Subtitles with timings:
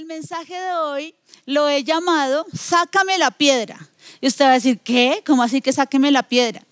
[0.00, 1.14] el mensaje de hoy
[1.44, 3.78] lo he llamado Sácame la piedra.
[4.22, 5.22] Y usted va a decir, ¿qué?
[5.26, 6.62] ¿Cómo así que sáqueme la piedra?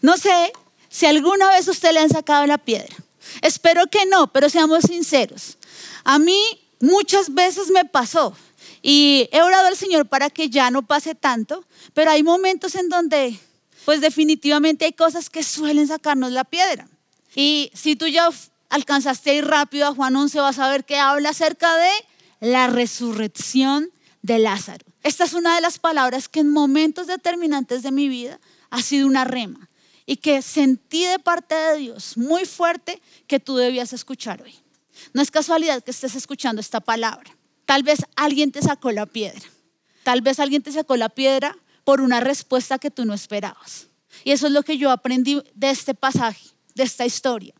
[0.00, 0.52] No sé
[0.88, 2.94] si alguna vez usted le han sacado la piedra.
[3.42, 5.58] Espero que no, pero seamos sinceros.
[6.04, 6.40] A mí
[6.78, 8.36] muchas veces me pasó
[8.82, 12.88] y he orado al Señor para que ya no pase tanto, pero hay momentos en
[12.88, 13.36] donde,
[13.84, 16.86] pues definitivamente hay cosas que suelen sacarnos la piedra.
[17.34, 18.28] Y si tú ya
[18.68, 21.90] alcanzaste a ir rápido a Juan 11, vas a ver que habla acerca de
[22.40, 23.90] la resurrección
[24.22, 24.84] de Lázaro.
[25.02, 28.40] Esta es una de las palabras que en momentos determinantes de mi vida
[28.70, 29.70] ha sido una rema
[30.06, 34.54] y que sentí de parte de Dios muy fuerte que tú debías escuchar hoy.
[35.14, 37.30] No es casualidad que estés escuchando esta palabra.
[37.64, 39.48] Tal vez alguien te sacó la piedra.
[40.02, 43.86] Tal vez alguien te sacó la piedra por una respuesta que tú no esperabas.
[44.24, 46.44] Y eso es lo que yo aprendí de este pasaje,
[46.74, 47.54] de esta historia.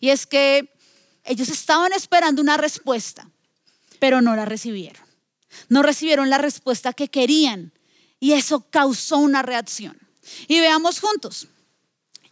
[0.00, 0.72] Y es que
[1.24, 3.28] ellos estaban esperando una respuesta,
[4.02, 5.06] pero no la recibieron.
[5.68, 7.72] No recibieron la respuesta que querían
[8.18, 9.96] y eso causó una reacción.
[10.48, 11.46] Y veamos juntos.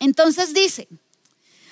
[0.00, 0.88] Entonces dice,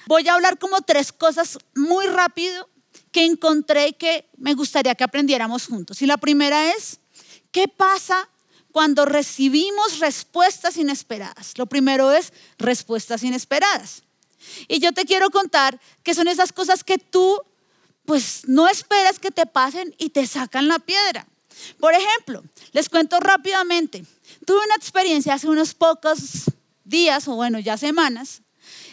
[0.06, 2.70] voy a hablar como tres cosas muy rápido
[3.10, 6.00] que encontré que me gustaría que aprendiéramos juntos.
[6.00, 7.00] Y la primera es,
[7.50, 8.28] ¿qué pasa
[8.70, 11.58] cuando recibimos respuestas inesperadas?
[11.58, 14.04] Lo primero es respuestas inesperadas.
[14.68, 17.42] Y yo te quiero contar que son esas cosas que tú
[18.08, 21.26] pues no esperas que te pasen y te sacan la piedra.
[21.78, 22.42] Por ejemplo,
[22.72, 24.02] les cuento rápidamente,
[24.46, 26.44] tuve una experiencia hace unos pocos
[26.84, 28.40] días, o bueno, ya semanas,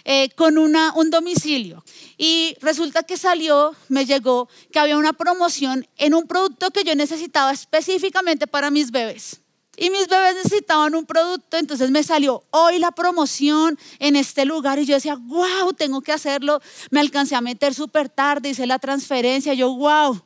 [0.04, 1.82] eh, con una, un domicilio.
[2.18, 6.94] Y resulta que salió, me llegó, que había una promoción en un producto que yo
[6.94, 9.40] necesitaba específicamente para mis bebés.
[9.78, 14.80] Y mis bebés necesitaban un producto, entonces me salió hoy la promoción en este lugar
[14.80, 16.62] y yo decía, wow, tengo que hacerlo.
[16.92, 20.22] Me alcancé a meter súper tarde, hice la transferencia, yo, wow,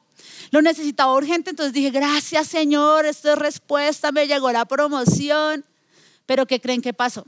[0.52, 5.66] lo necesitaba urgente, entonces dije, gracias Señor, esto es respuesta, me llegó la promoción.
[6.26, 7.26] Pero ¿qué creen que pasó?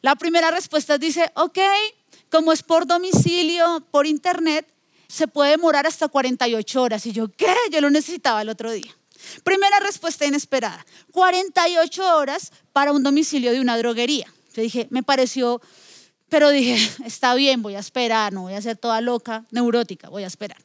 [0.00, 1.58] La primera respuesta dice, ok,
[2.30, 4.66] como es por domicilio, por internet,
[5.08, 7.06] se puede demorar hasta 48 horas.
[7.06, 7.54] Y yo, ¿qué?
[7.72, 8.97] Yo lo necesitaba el otro día.
[9.42, 14.26] Primera respuesta inesperada, 48 horas para un domicilio de una droguería.
[14.54, 15.60] Yo dije, me pareció,
[16.28, 20.24] pero dije, está bien, voy a esperar, no voy a ser toda loca, neurótica, voy
[20.24, 20.58] a esperar.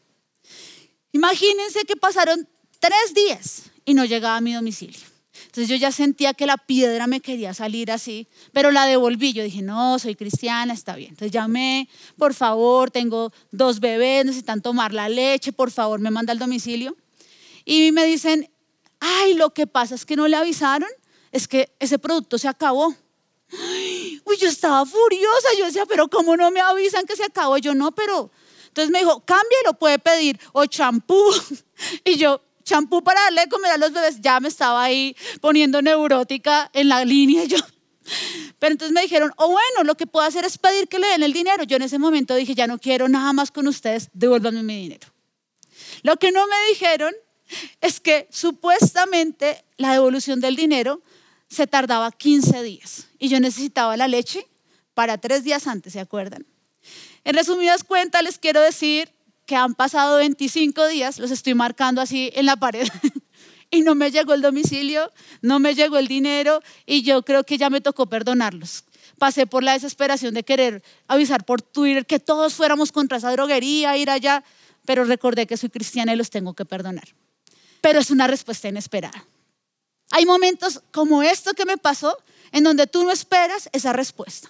[1.11, 2.47] Imagínense que pasaron
[2.79, 5.13] tres días y no llegaba a mi domicilio.
[5.45, 9.33] Entonces yo ya sentía que la piedra me quería salir así, pero la devolví.
[9.33, 11.11] Yo dije, no, soy cristiana, está bien.
[11.11, 11.87] Entonces llamé,
[12.17, 16.95] por favor, tengo dos bebés, necesitan tomar la leche, por favor, me manda al domicilio.
[17.65, 18.49] Y me dicen,
[18.99, 20.89] ay, lo que pasa es que no le avisaron,
[21.31, 22.95] es que ese producto se acabó.
[24.25, 27.57] uy, yo estaba furiosa, yo decía, pero ¿cómo no me avisan que se acabó?
[27.57, 28.31] Yo no, pero...
[28.67, 29.23] Entonces me dijo,
[29.65, 31.23] lo puede pedir, o champú.
[32.05, 35.81] Y yo, champú para darle de comer a los bebés, ya me estaba ahí poniendo
[35.81, 37.43] neurótica en la línea.
[37.45, 37.57] Yo,
[38.59, 41.07] pero entonces me dijeron, o oh, bueno, lo que puedo hacer es pedir que le
[41.07, 41.63] den el dinero.
[41.63, 45.07] Yo en ese momento dije, ya no quiero nada más con ustedes, devuélvanme mi dinero.
[46.01, 47.13] Lo que no me dijeron
[47.81, 51.01] es que supuestamente la devolución del dinero
[51.47, 54.47] se tardaba 15 días y yo necesitaba la leche
[54.93, 56.45] para tres días antes, ¿se acuerdan?
[57.23, 59.09] En resumidas cuentas, les quiero decir
[59.45, 62.87] que han pasado 25 días, los estoy marcando así en la pared,
[63.71, 65.11] y no me llegó el domicilio,
[65.41, 68.85] no me llegó el dinero, y yo creo que ya me tocó perdonarlos.
[69.17, 73.97] Pasé por la desesperación de querer avisar por Twitter que todos fuéramos contra esa droguería,
[73.97, 74.43] ir allá,
[74.85, 77.07] pero recordé que soy cristiana y los tengo que perdonar.
[77.83, 79.25] Pero es una respuesta inesperada.
[80.11, 82.17] Hay momentos como esto que me pasó
[82.53, 84.49] en donde tú no esperas esa respuesta.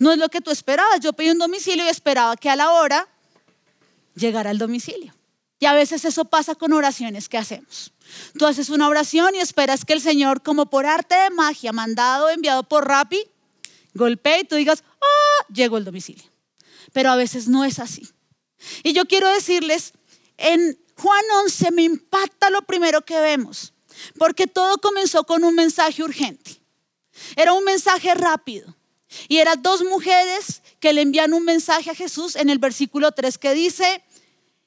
[0.00, 0.98] No es lo que tú esperabas.
[0.98, 3.06] Yo pedí un domicilio y esperaba que a la hora
[4.16, 5.14] llegara al domicilio.
[5.60, 7.92] Y a veces eso pasa con oraciones que hacemos.
[8.36, 12.28] Tú haces una oración y esperas que el Señor, como por arte de magia, mandado,
[12.28, 13.22] enviado por Rappi,
[13.94, 16.24] golpee y tú digas, ah, llegó el domicilio.
[16.92, 18.08] Pero a veces no es así.
[18.82, 19.92] Y yo quiero decirles,
[20.38, 23.72] en Juan 11 me impacta lo primero que vemos,
[24.18, 26.60] porque todo comenzó con un mensaje urgente.
[27.36, 28.74] Era un mensaje rápido.
[29.28, 33.38] Y eran dos mujeres que le envían un mensaje a Jesús en el versículo 3
[33.38, 34.02] que dice,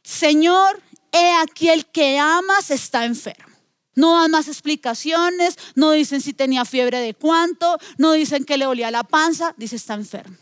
[0.03, 0.81] Señor,
[1.11, 3.45] he aquí el que amas está enfermo.
[3.95, 8.67] No dan más explicaciones, no dicen si tenía fiebre de cuánto, no dicen que le
[8.67, 10.37] olía la panza, dice está enfermo.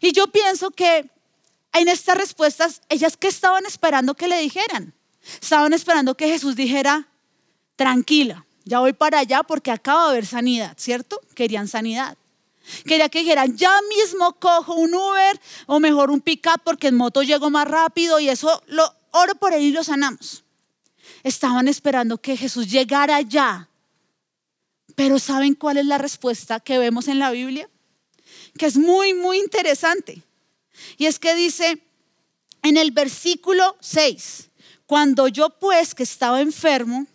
[0.00, 1.10] Y yo pienso que
[1.74, 4.94] en estas respuestas, ellas que estaban esperando que le dijeran,
[5.40, 7.08] estaban esperando que Jesús dijera,
[7.76, 11.20] tranquila, ya voy para allá porque acaba de haber sanidad, ¿cierto?
[11.34, 12.16] Querían sanidad.
[12.86, 17.22] Quería que dijeran, ya mismo cojo un Uber o mejor un pick-up porque en moto
[17.22, 20.42] llego más rápido y eso lo oro por él y lo sanamos.
[21.22, 23.68] estaban esperando que Jesús llegara ya.
[24.94, 27.68] Pero ¿saben cuál es la respuesta que vemos en la Biblia?
[28.58, 30.22] Que es muy, muy interesante.
[30.96, 31.82] Y es que dice
[32.62, 34.50] en el versículo 6,
[34.86, 37.06] cuando yo pues que estaba enfermo,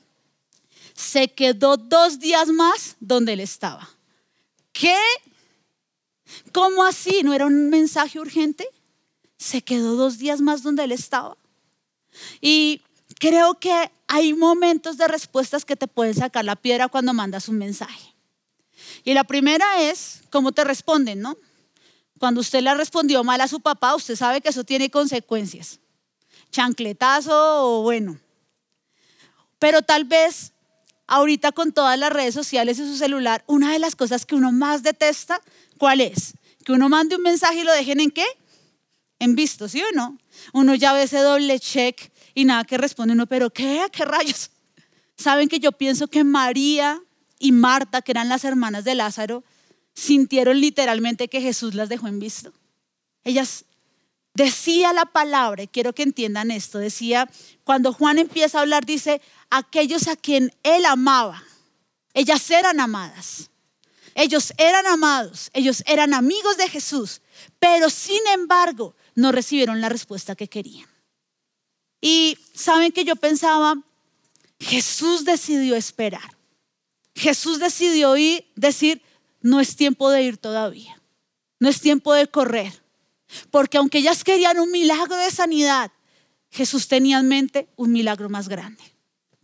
[0.93, 3.89] se quedó dos días más donde él estaba.
[4.71, 4.97] ¿Qué?
[6.53, 7.21] ¿Cómo así?
[7.23, 8.67] ¿No era un mensaje urgente?
[9.37, 11.37] Se quedó dos días más donde él estaba.
[12.41, 12.81] Y
[13.19, 17.57] creo que hay momentos de respuestas que te pueden sacar la piedra cuando mandas un
[17.57, 18.15] mensaje.
[19.03, 21.37] Y la primera es cómo te responden, ¿no?
[22.19, 25.79] Cuando usted le respondió mal a su papá, usted sabe que eso tiene consecuencias.
[26.51, 28.19] Chancletazo o bueno.
[29.57, 30.53] Pero tal vez
[31.07, 34.51] ahorita con todas las redes sociales y su celular, una de las cosas que uno
[34.51, 35.41] más detesta,
[35.77, 36.33] ¿cuál es?
[36.65, 38.25] Que uno mande un mensaje y lo dejen en qué?
[39.17, 40.17] En visto, ¿sí o no?
[40.53, 43.87] Uno ya ve ese doble check y nada que responde uno, pero ¿qué?
[43.91, 44.51] ¿Qué rayos?
[45.17, 47.01] Saben que yo pienso que María
[47.39, 49.43] y Marta, que eran las hermanas de Lázaro,
[49.99, 52.53] sintieron literalmente que Jesús las dejó en visto.
[53.23, 53.65] Ellas
[54.33, 57.29] decía la palabra, y quiero que entiendan esto, decía,
[57.63, 61.43] cuando Juan empieza a hablar, dice, aquellos a quien él amaba,
[62.13, 63.49] ellas eran amadas.
[64.15, 67.21] Ellos eran amados, ellos eran amigos de Jesús,
[67.59, 70.89] pero sin embargo no recibieron la respuesta que querían.
[72.01, 73.75] Y saben que yo pensaba,
[74.59, 76.35] Jesús decidió esperar.
[77.15, 79.01] Jesús decidió ir, decir,
[79.41, 81.01] no es tiempo de ir todavía.
[81.59, 82.73] No es tiempo de correr.
[83.51, 85.91] Porque aunque ellas querían un milagro de sanidad,
[86.51, 88.83] Jesús tenía en mente un milagro más grande.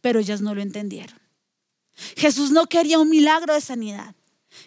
[0.01, 1.19] Pero ellas no lo entendieron.
[2.17, 4.15] Jesús no quería un milagro de sanidad.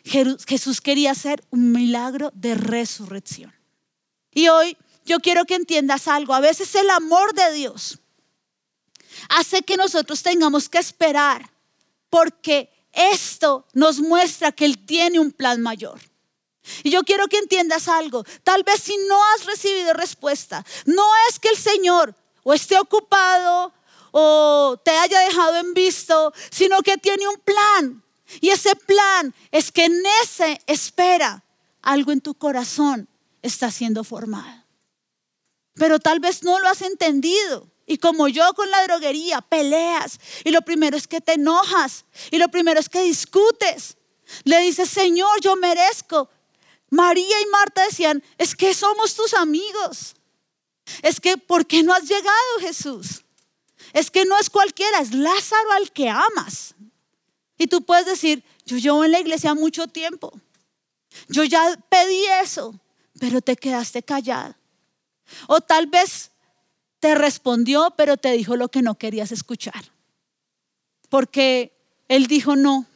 [0.05, 3.53] Jesús quería hacer un milagro de resurrección.
[4.31, 6.35] Y hoy yo quiero que entiendas algo.
[6.35, 7.99] A veces el amor de Dios
[9.31, 11.51] hace que nosotros tengamos que esperar
[12.11, 16.01] porque esto nos muestra que Él tiene un plan mayor.
[16.83, 18.25] Y yo quiero que entiendas algo.
[18.45, 23.73] Tal vez si no has recibido respuesta, no es que el Señor o esté ocupado
[24.11, 28.05] o te haya dejado en visto, sino que tiene un plan.
[28.41, 31.45] Y ese plan es que en ese espera
[31.81, 33.09] algo en tu corazón
[33.43, 34.69] está siendo formado
[35.79, 37.71] pero tal vez no lo has entendido.
[37.89, 40.21] Y como yo con la droguería, peleas.
[40.45, 42.05] Y lo primero es que te enojas.
[42.31, 43.97] Y lo primero es que discutes.
[44.45, 46.29] Le dices, Señor, yo merezco.
[46.91, 50.15] María y Marta decían, es que somos tus amigos.
[51.03, 53.25] Es que, ¿por qué no has llegado, Jesús?
[53.95, 56.75] Es que no es cualquiera, es Lázaro al que amas.
[57.57, 60.39] Y tú puedes decir, yo llevo en la iglesia mucho tiempo.
[61.29, 62.79] Yo ya pedí eso,
[63.19, 64.55] pero te quedaste callado.
[65.47, 66.31] O tal vez
[67.01, 69.93] te respondió, pero te dijo lo que no querías escuchar.
[71.09, 71.77] Porque
[72.09, 72.87] él dijo no.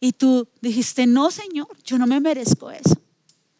[0.00, 3.00] Y tú dijiste, no, Señor, yo no me merezco eso.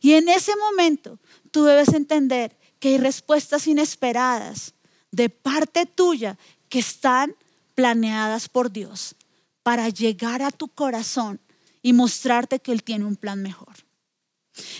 [0.01, 1.19] Y en ese momento
[1.51, 4.75] tú debes entender que hay respuestas inesperadas
[5.11, 7.35] de parte tuya que están
[7.75, 9.17] planeadas por Dios
[9.63, 11.41] para llegar a tu corazón
[11.83, 13.75] y mostrarte que Él tiene un plan mejor.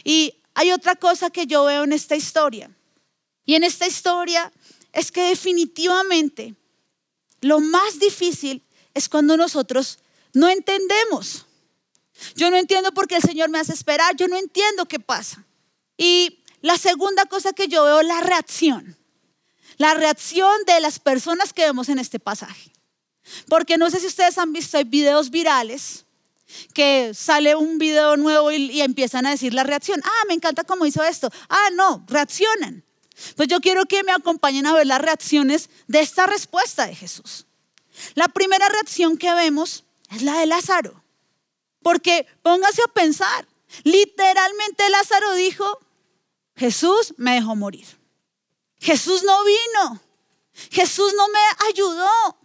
[0.05, 2.71] Y hay otra cosa que yo veo en esta historia.
[3.49, 4.53] Y en esta historia
[4.93, 6.55] es que definitivamente
[7.41, 8.63] lo más difícil
[8.93, 10.01] es cuando nosotros
[10.35, 11.47] no entendemos.
[12.37, 15.47] Yo no entiendo por qué el Señor me hace esperar, yo no entiendo qué pasa.
[15.97, 18.99] Y la segunda cosa que yo veo, la reacción.
[19.79, 22.71] La reacción de las personas que vemos en este pasaje.
[23.49, 26.05] Porque no sé si ustedes han visto, hay videos virales
[26.75, 30.03] que sale un video nuevo y, y empiezan a decir la reacción.
[30.05, 31.31] Ah, me encanta cómo hizo esto.
[31.49, 32.85] Ah, no, reaccionan.
[33.37, 37.47] Pues yo quiero que me acompañen a ver las reacciones de esta respuesta de Jesús.
[38.15, 41.03] La primera reacción que vemos es la de Lázaro.
[41.83, 43.47] Porque póngase a pensar,
[43.85, 45.81] literalmente Lázaro dijo,
[46.57, 47.87] Jesús me dejó morir.
[48.81, 50.01] Jesús no vino.
[50.71, 52.39] Jesús no me ayudó.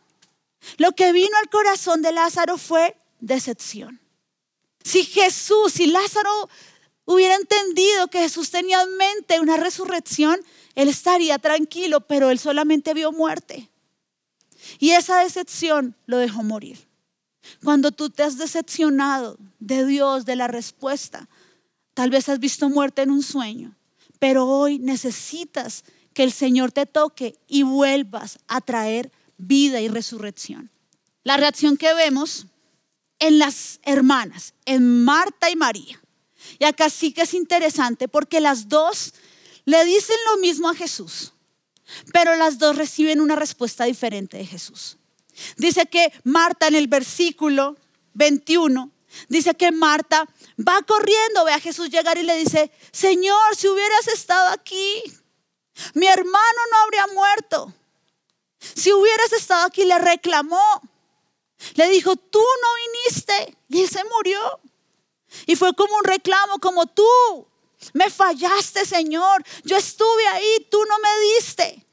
[0.78, 4.00] Lo que vino al corazón de Lázaro fue decepción.
[4.84, 6.50] Si Jesús, si Lázaro
[7.06, 10.40] hubiera entendido que Jesús tenía en mente una resurrección,
[10.76, 13.70] él estaría tranquilo, pero él solamente vio muerte.
[14.80, 16.88] Y esa decepción lo dejó morir.
[17.64, 21.28] Cuando tú te has decepcionado de Dios, de la respuesta,
[21.94, 23.76] tal vez has visto muerte en un sueño,
[24.20, 25.84] pero hoy necesitas
[26.14, 30.72] que el Señor te toque y vuelvas a traer vida y resurrección.
[31.24, 32.48] La reacción que vemos
[33.20, 36.03] en las hermanas, en Marta y María.
[36.60, 39.14] Y acá sí que es interesante porque las dos
[39.66, 41.34] le dicen lo mismo a Jesús,
[42.12, 44.98] pero las dos reciben una respuesta diferente de Jesús.
[45.58, 47.78] Dice que Marta en el versículo
[48.14, 48.92] 21,
[49.30, 50.28] dice que Marta
[50.60, 55.04] va corriendo, ve a Jesús llegar y le dice, Señor, si hubieras estado aquí,
[55.94, 57.74] mi hermano no habría muerto.
[58.76, 60.82] Si hubieras estado aquí, le reclamó.
[61.76, 63.58] Le dijo, tú no viniste.
[63.70, 64.60] Y él se murió.
[65.46, 67.04] Y fue como un reclamo, como tú
[67.94, 69.44] me fallaste, Señor.
[69.64, 71.86] Yo estuve ahí, tú no me diste.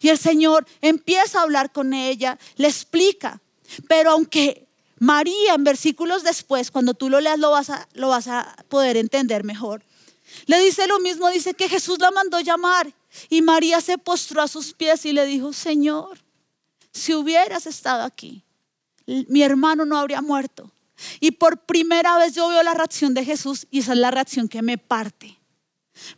[0.00, 3.40] Y el Señor empieza a hablar con ella, le explica.
[3.86, 4.66] Pero aunque
[4.98, 8.96] María en versículos después, cuando tú lo leas, lo vas a, lo vas a poder
[8.96, 9.84] entender mejor.
[10.46, 12.92] Le dice lo mismo, dice que Jesús la mandó llamar
[13.28, 16.18] y María se postró a sus pies y le dijo, Señor,
[16.92, 18.42] si hubieras estado aquí,
[19.06, 20.70] mi hermano no habría muerto.
[21.20, 24.48] Y por primera vez yo veo la reacción de Jesús y esa es la reacción
[24.48, 25.38] que me parte.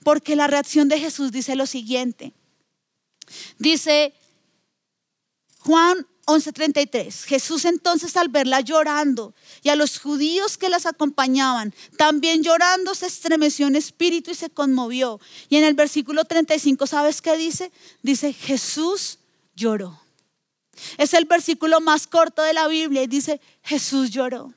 [0.05, 2.33] Porque la reacción de Jesús dice lo siguiente.
[3.59, 4.15] Dice
[5.61, 7.25] Juan 11:33.
[7.25, 13.07] Jesús entonces al verla llorando y a los judíos que las acompañaban, también llorando, se
[13.07, 15.21] estremeció en espíritu y se conmovió.
[15.49, 17.73] Y en el versículo 35, ¿sabes qué dice?
[18.03, 19.19] Dice, Jesús
[19.55, 20.01] lloró.
[20.97, 24.55] Es el versículo más corto de la Biblia y dice, Jesús lloró.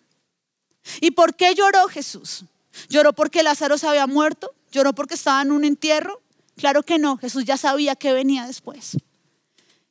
[1.02, 2.46] ¿Y por qué lloró Jesús?
[2.90, 4.54] ¿Lloró porque Lázaro se había muerto?
[4.72, 6.22] ¿Lloró porque estaba en un entierro?
[6.56, 8.98] Claro que no, Jesús ya sabía que venía después.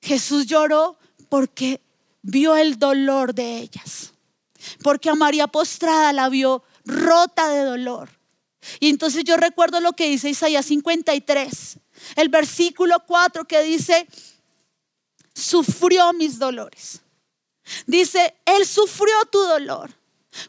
[0.01, 0.97] Jesús lloró
[1.29, 1.81] porque
[2.23, 4.13] vio el dolor de ellas,
[4.83, 8.11] porque a María postrada la vio rota de dolor.
[8.81, 11.79] Y entonces yo recuerdo lo que dice Isaías 53,
[12.17, 14.07] el versículo 4 que dice,
[15.35, 17.01] sufrió mis dolores.
[17.87, 19.91] Dice, Él sufrió tu dolor.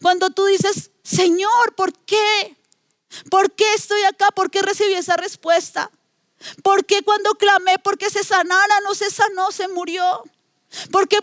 [0.01, 2.55] Cuando tú dices, Señor, ¿por qué?
[3.29, 4.29] ¿Por qué estoy acá?
[4.31, 5.91] ¿Por qué recibí esa respuesta?
[6.61, 10.23] ¿Por qué cuando clamé porque se sanara no se sanó, se murió?
[10.91, 11.19] ¿Por qué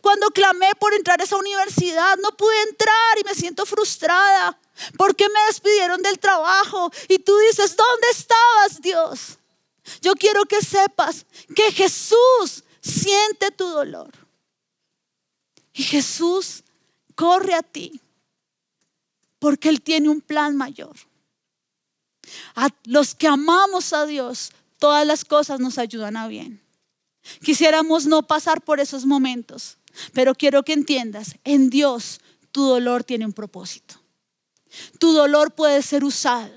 [0.00, 4.58] cuando clamé por entrar a esa universidad no pude entrar y me siento frustrada?
[4.96, 6.90] ¿Por qué me despidieron del trabajo?
[7.08, 9.38] Y tú dices, ¿dónde estabas, Dios?
[10.00, 14.10] Yo quiero que sepas que Jesús siente tu dolor.
[15.74, 16.64] Y Jesús
[17.14, 18.00] corre a ti
[19.44, 20.96] porque Él tiene un plan mayor.
[22.56, 26.62] A los que amamos a Dios, todas las cosas nos ayudan a bien.
[27.42, 29.76] Quisiéramos no pasar por esos momentos,
[30.14, 32.22] pero quiero que entiendas, en Dios
[32.52, 33.96] tu dolor tiene un propósito.
[34.98, 36.54] Tu dolor puede ser usado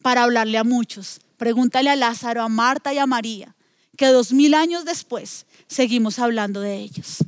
[0.00, 1.20] para hablarle a muchos.
[1.36, 3.54] Pregúntale a Lázaro, a Marta y a María,
[3.98, 7.18] que dos mil años después seguimos hablando de ellos.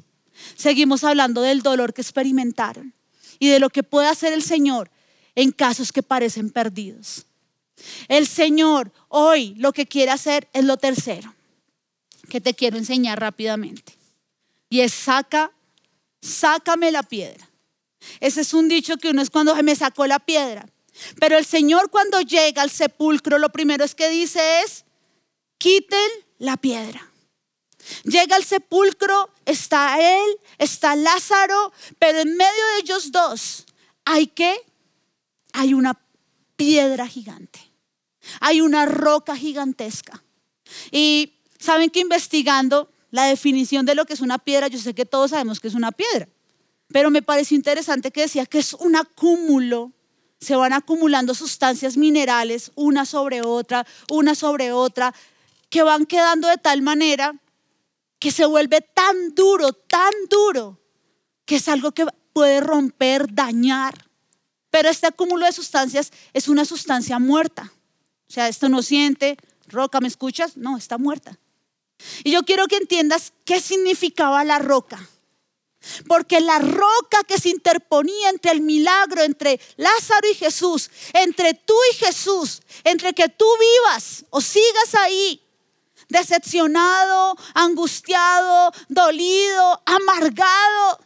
[0.57, 2.95] Seguimos hablando del dolor que experimentaron
[3.41, 4.89] y de lo que puede hacer el Señor
[5.35, 7.27] en casos que parecen perdidos.
[8.07, 11.35] El Señor hoy lo que quiere hacer es lo tercero
[12.29, 13.95] que te quiero enseñar rápidamente.
[14.69, 15.51] Y es saca,
[16.21, 17.51] sácame la piedra.
[18.21, 20.67] Ese es un dicho que uno es cuando me sacó la piedra.
[21.19, 24.85] Pero el Señor cuando llega al sepulcro, lo primero es que dice es,
[25.59, 27.10] quiten la piedra.
[28.05, 33.67] Llega al sepulcro, está él, está Lázaro, pero en medio de ellos dos
[34.05, 34.55] hay que,
[35.53, 36.01] hay una
[36.57, 37.61] piedra gigante,
[38.41, 40.23] hay una roca gigantesca.
[40.91, 45.07] Y saben que investigando la definición de lo que es una piedra, yo sé que
[45.07, 46.29] todos sabemos que es una piedra,
[46.89, 49.93] pero me pareció interesante que decía que es un acúmulo.
[50.41, 55.15] Se van acumulando sustancias minerales una sobre otra, una sobre otra,
[55.69, 57.35] que van quedando de tal manera
[58.21, 60.79] que se vuelve tan duro, tan duro,
[61.45, 64.11] que es algo que puede romper, dañar.
[64.71, 67.73] Pero este acúmulo de sustancias es una sustancia muerta.
[68.29, 69.37] O sea, esto no siente,
[69.67, 70.57] roca, ¿me escuchas?
[70.57, 71.41] No, está muerta.
[72.23, 75.09] Y yo quiero que entiendas qué significaba la roca.
[76.07, 81.75] Porque la roca que se interponía entre el milagro, entre Lázaro y Jesús, entre tú
[81.93, 85.43] y Jesús, entre que tú vivas o sigas ahí,
[86.11, 91.01] decepcionado, angustiado, dolido, amargado.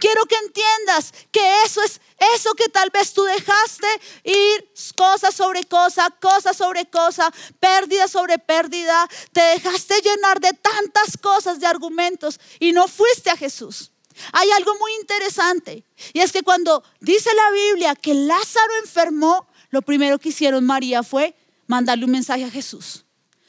[0.00, 2.00] Quiero que entiendas que eso es
[2.34, 3.86] eso que tal vez tú dejaste
[4.24, 7.30] ir cosa sobre cosa, cosa sobre cosa,
[7.60, 9.06] pérdida sobre pérdida.
[9.32, 13.92] Te dejaste llenar de tantas cosas, de argumentos y no fuiste a Jesús.
[14.32, 19.82] Hay algo muy interesante y es que cuando dice la Biblia que Lázaro enfermó, lo
[19.82, 21.34] primero que hicieron María fue
[21.66, 23.05] mandarle un mensaje a Jesús.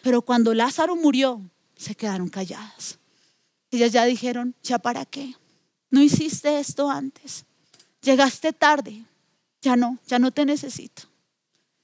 [0.08, 1.42] Pero cuando Lázaro murió,
[1.76, 2.98] se quedaron calladas.
[3.72, 5.36] Ellas ya dijeron, ¿ya para qué?
[5.90, 7.44] No hiciste esto antes.
[8.02, 9.04] Llegaste tarde.
[9.62, 11.04] Ya no, ya no te necesito.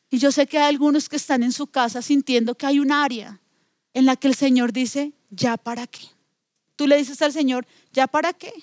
[0.10, 2.94] Y yo sé que hay algunos que están en su casa sintiendo que hay un
[2.94, 3.42] área
[3.94, 6.08] en la que el Señor dice, ¿ya para qué?
[6.78, 8.54] tú le dices al Señor, ¿ya para qué?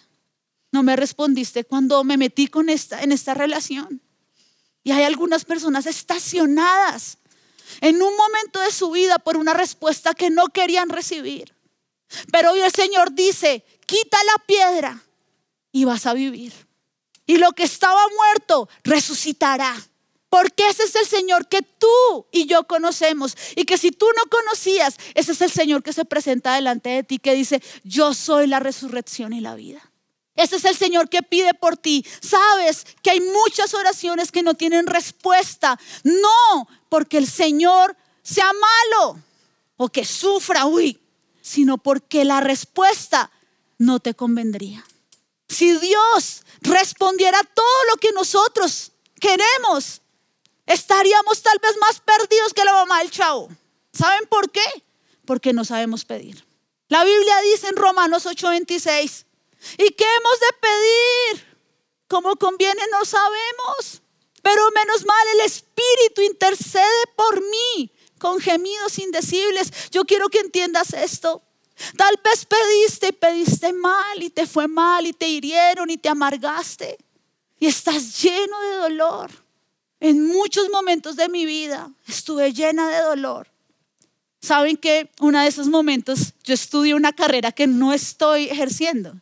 [0.73, 4.01] No me respondiste cuando me metí con esta, en esta relación.
[4.83, 7.19] Y hay algunas personas estacionadas
[7.81, 11.55] en un momento de su vida por una respuesta que no querían recibir.
[12.33, 15.03] Pero hoy el Señor dice, quita la piedra
[15.73, 16.53] y vas a vivir.
[17.27, 19.77] Y lo que estaba muerto resucitará.
[20.29, 23.37] Porque ese es el Señor que tú y yo conocemos.
[23.57, 27.03] Y que si tú no conocías, ese es el Señor que se presenta delante de
[27.03, 29.90] ti, que dice, yo soy la resurrección y la vida.
[30.37, 32.05] Ese es el Señor que pide por ti.
[32.21, 35.79] Sabes que hay muchas oraciones que no tienen respuesta.
[36.05, 39.19] No porque el Señor sea malo
[39.77, 41.01] o que sufra, uy,
[41.41, 43.31] sino porque la respuesta
[43.79, 44.85] no te convendría.
[45.49, 50.01] Si Dios respondiera todo lo que nosotros queremos,
[50.67, 53.49] estaríamos tal vez más perdidos que la mamá del chavo.
[53.93, 54.85] ¿Saben por qué?
[55.25, 56.45] Porque no sabemos pedir.
[56.89, 59.25] La Biblia dice en Romanos 8:26,
[59.79, 61.59] ¿y qué hemos de pedir?
[62.09, 64.03] Como conviene no sabemos,
[64.43, 69.71] pero menos mal el Espíritu intercede por mí con gemidos indecibles.
[69.91, 71.43] Yo quiero que entiendas esto.
[71.97, 76.09] Tal vez pediste y pediste mal y te fue mal y te hirieron y te
[76.09, 76.99] amargaste
[77.61, 79.31] y estás lleno de dolor.
[80.01, 83.49] En muchos momentos de mi vida estuve llena de dolor.
[84.41, 89.15] Saben que uno de esos momentos yo estudié una carrera que no estoy ejerciendo.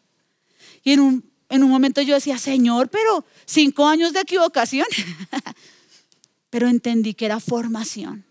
[0.88, 4.86] Y en un, en un momento yo decía, Señor, pero cinco años de equivocación.
[6.50, 8.24] pero entendí que era formación.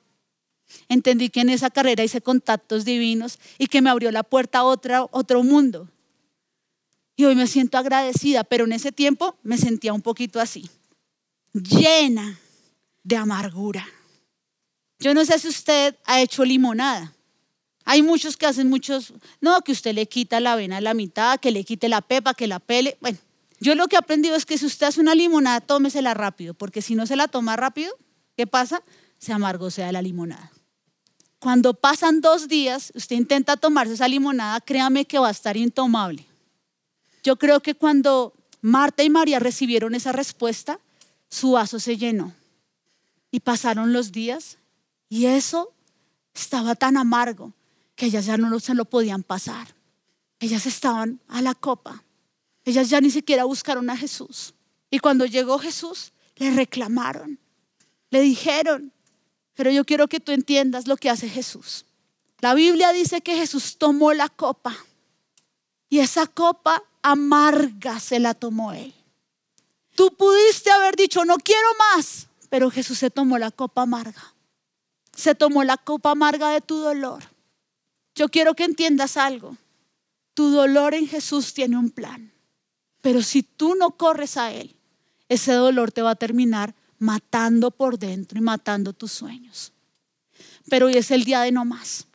[0.89, 4.63] Entendí que en esa carrera hice contactos divinos y que me abrió la puerta a
[4.63, 5.87] otro, otro mundo.
[7.15, 10.67] Y hoy me siento agradecida, pero en ese tiempo me sentía un poquito así
[11.53, 12.39] llena
[13.03, 13.87] de amargura.
[14.97, 17.13] Yo no sé si usted ha hecho limonada.
[17.89, 21.39] Hay muchos que hacen muchos, no, que usted le quita la avena a la mitad,
[21.39, 22.97] que le quite la pepa, que la pele.
[22.99, 23.17] Bueno,
[23.61, 26.81] yo lo que he aprendido es que si usted hace una limonada, tómesela rápido, porque
[26.81, 27.97] si no se la toma rápido,
[28.35, 28.83] ¿qué pasa?
[29.19, 29.33] Se
[29.71, 30.51] sea la limonada.
[31.39, 36.25] Cuando pasan dos días, usted intenta tomarse esa limonada, créame que va a estar intomable.
[37.23, 40.77] Yo creo que cuando Marta y María recibieron esa respuesta,
[41.29, 42.33] su vaso se llenó.
[43.31, 44.57] Y pasaron los días
[45.07, 45.71] y eso
[46.33, 47.53] estaba tan amargo
[47.97, 49.75] que ellas ya no se lo podían pasar.
[50.39, 52.03] Ellas estaban a la copa.
[52.63, 54.53] Ellas ya ni siquiera buscaron a Jesús.
[54.91, 57.39] Y cuando llegó Jesús, le reclamaron.
[58.11, 58.93] Le dijeron,
[59.55, 61.85] pero yo quiero que tú entiendas lo que hace Jesús.
[62.39, 64.77] La Biblia dice que Jesús tomó la copa
[65.89, 68.93] y esa copa amarga se la tomó él.
[69.95, 74.35] Tú pudiste haber dicho, no quiero más, pero Jesús se tomó la copa amarga.
[75.15, 77.23] Se tomó la copa amarga de tu dolor.
[78.17, 79.55] Yo quiero que entiendas algo.
[80.33, 82.33] Tu dolor en Jesús tiene un plan.
[83.01, 84.75] Pero si tú no corres a Él,
[85.29, 89.71] ese dolor te va a terminar matando por dentro y matando tus sueños.
[90.67, 92.07] Pero hoy es el día de no más.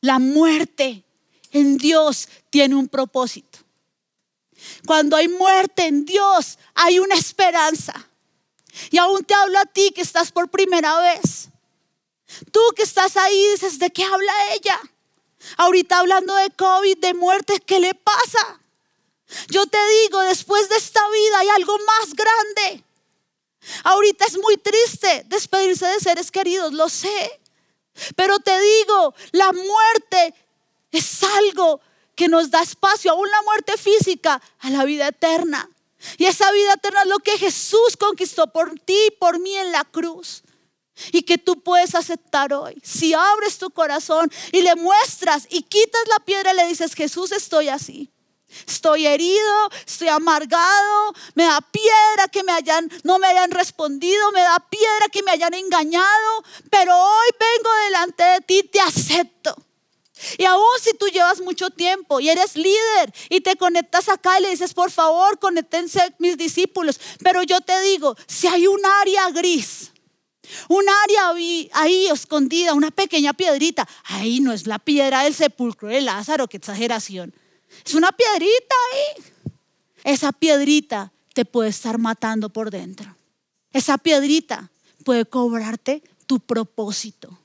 [0.00, 1.04] La muerte
[1.50, 3.58] en Dios tiene un propósito.
[4.86, 8.08] Cuando hay muerte en Dios, hay una esperanza.
[8.90, 11.50] Y aún te hablo a ti que estás por primera vez.
[12.50, 14.80] Tú que estás ahí dices, ¿de qué habla ella?
[15.56, 18.60] Ahorita hablando de COVID, de muerte, ¿qué le pasa?
[19.48, 22.84] Yo te digo, después de esta vida hay algo más grande.
[23.84, 27.40] Ahorita es muy triste despedirse de seres queridos, lo sé.
[28.16, 30.34] Pero te digo, la muerte
[30.90, 31.80] es algo
[32.14, 35.68] que nos da espacio, aún la muerte física, a la vida eterna.
[36.18, 39.72] Y esa vida eterna es lo que Jesús conquistó por ti y por mí en
[39.72, 40.42] la cruz.
[41.12, 42.80] Y que tú puedes aceptar hoy.
[42.82, 47.32] Si abres tu corazón y le muestras y quitas la piedra y le dices, Jesús,
[47.32, 48.10] estoy así.
[48.66, 54.42] Estoy herido, estoy amargado, me da piedra que me hayan, no me hayan respondido, me
[54.42, 59.56] da piedra que me hayan engañado, pero hoy vengo delante de ti, te acepto.
[60.38, 64.42] Y aún si tú llevas mucho tiempo y eres líder y te conectas acá y
[64.42, 67.00] le dices, por favor, conectense mis discípulos.
[67.22, 69.90] Pero yo te digo, si hay un área gris,
[70.68, 76.00] un área ahí escondida, una pequeña piedrita, ahí no es la piedra del sepulcro de
[76.00, 77.34] Lázaro, qué exageración.
[77.84, 79.24] Es una piedrita ahí.
[80.04, 83.16] Esa piedrita te puede estar matando por dentro.
[83.72, 84.70] Esa piedrita
[85.04, 87.38] puede cobrarte tu propósito.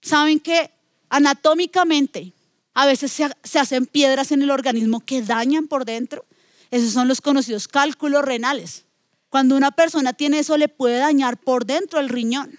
[0.00, 0.70] ¿Saben qué?
[1.12, 2.32] anatómicamente
[2.72, 6.24] a veces se, hacen piedras en el organismo que dañan por dentro.
[6.70, 8.86] Esos son los conocidos cálculos renales.
[9.32, 12.58] Cuando una persona tiene eso le puede dañar por dentro el riñón.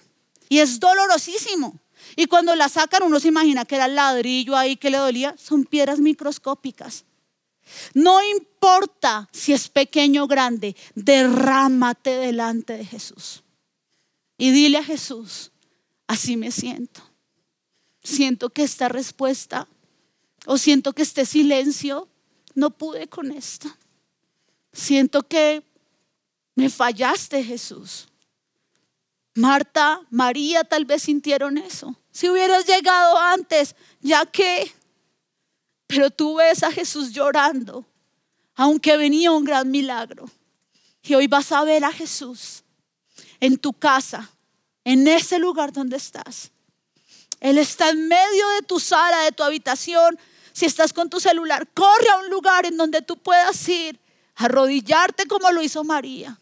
[0.50, 1.80] Y es dolorosísimo.
[2.16, 5.36] Y cuando la sacan, uno se imagina que era el ladrillo ahí que le dolía.
[5.38, 7.06] Son piedras microscópicas.
[7.94, 13.44] No importa si es pequeño o grande, derrámate delante de Jesús.
[14.40, 15.52] Y dile a Jesús,
[16.08, 17.04] así me siento.
[18.02, 19.68] Siento que esta respuesta
[20.48, 22.08] o siento que este silencio,
[22.56, 23.68] no pude con esto.
[24.72, 25.64] Siento que
[26.56, 28.08] me fallaste, Jesús.
[29.36, 31.96] Marta, María tal vez sintieron eso.
[32.12, 34.72] Si hubieras llegado antes, ya que...
[35.88, 37.86] Pero tú ves a Jesús llorando,
[38.56, 40.30] aunque venía un gran milagro.
[41.02, 42.64] Y hoy vas a ver a Jesús
[43.40, 44.32] en tu casa,
[44.84, 46.52] en ese lugar donde estás.
[47.40, 50.18] Él está en medio de tu sala, de tu habitación.
[50.54, 54.00] Si estás con tu celular, corre a un lugar en donde tú puedas ir,
[54.36, 56.40] arrodillarte como lo hizo María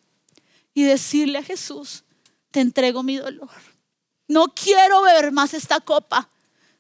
[0.74, 2.04] y decirle a Jesús,
[2.52, 3.50] te entrego mi dolor.
[4.28, 6.30] No quiero beber más esta copa.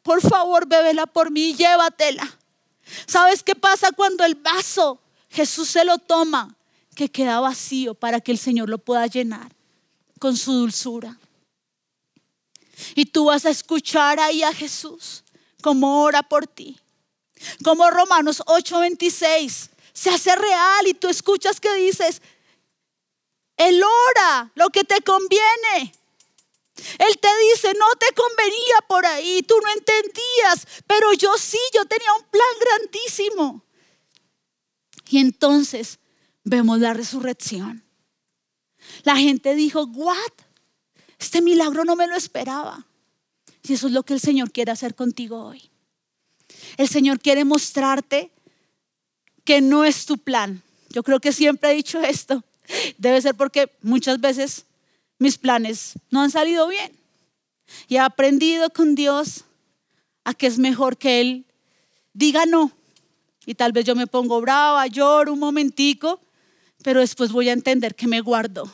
[0.03, 2.39] Por favor, bébela por mí y llévatela.
[3.07, 6.55] ¿Sabes qué pasa cuando el vaso Jesús se lo toma?
[6.95, 9.53] Que queda vacío para que el Señor lo pueda llenar
[10.19, 11.17] con su dulzura.
[12.95, 15.23] Y tú vas a escuchar ahí a Jesús
[15.61, 16.79] como ora por ti.
[17.63, 22.21] Como Romanos 8:26 se hace real y tú escuchas que dices,
[23.61, 25.93] Él ora lo que te conviene.
[26.97, 31.85] Él te dice, no te convenía por ahí, tú no entendías, pero yo sí, yo
[31.85, 33.63] tenía un plan grandísimo.
[35.09, 35.99] Y entonces
[36.43, 37.83] vemos la resurrección.
[39.03, 40.15] La gente dijo, what?
[41.19, 42.87] Este milagro no me lo esperaba.
[43.61, 45.69] Y eso es lo que el Señor quiere hacer contigo hoy.
[46.77, 48.31] El Señor quiere mostrarte
[49.43, 50.63] que no es tu plan.
[50.89, 52.43] Yo creo que siempre he dicho esto.
[53.01, 54.67] Debe ser porque muchas veces
[55.17, 56.91] mis planes no han salido bien.
[57.87, 59.43] Y he aprendido con Dios
[60.23, 61.45] a que es mejor que Él
[62.13, 62.71] diga no.
[63.43, 66.19] Y tal vez yo me pongo brava, lloro un momentico,
[66.83, 68.71] pero después voy a entender que me guardó,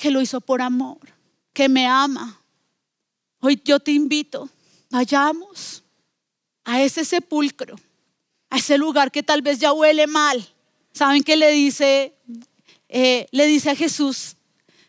[0.00, 0.98] que lo hizo por amor,
[1.52, 2.40] que me ama.
[3.38, 4.48] Hoy yo te invito,
[4.90, 5.84] vayamos
[6.64, 7.76] a ese sepulcro,
[8.50, 10.44] a ese lugar que tal vez ya huele mal.
[10.92, 12.14] ¿Saben qué le dice?
[12.96, 14.36] Eh, le dice a Jesús,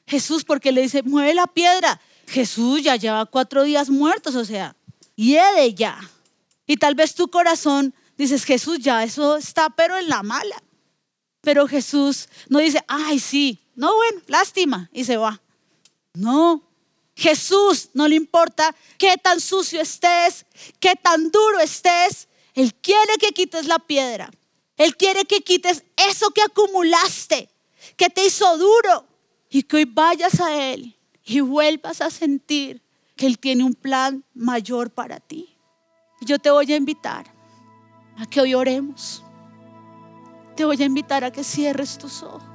[0.05, 1.99] Jesús porque le dice, mueve la piedra.
[2.27, 4.75] Jesús ya lleva cuatro días muertos, o sea,
[5.15, 5.97] hiede ya.
[6.67, 10.61] Y tal vez tu corazón dices, Jesús ya, eso está pero en la mala.
[11.41, 15.41] Pero Jesús no dice, ay, sí, no, bueno, lástima, y se va.
[16.13, 16.61] No,
[17.15, 20.45] Jesús no le importa qué tan sucio estés,
[20.79, 22.27] qué tan duro estés.
[22.53, 24.29] Él quiere que quites la piedra.
[24.77, 27.49] Él quiere que quites eso que acumulaste,
[27.95, 29.05] que te hizo duro.
[29.49, 32.81] Y que hoy vayas a Él y vuelvas a sentir
[33.15, 35.57] que Él tiene un plan mayor para ti.
[36.21, 37.25] Yo te voy a invitar
[38.17, 39.23] a que hoy oremos.
[40.55, 42.54] Te voy a invitar a que cierres tus ojos.